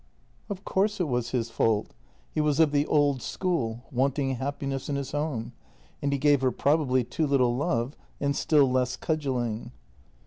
[0.49, 1.93] "Of course it was his fault.
[2.31, 5.53] He was of the old school, want ing happiness in his home,
[6.01, 9.71] and he gave her probably too little love and still less cudgelling."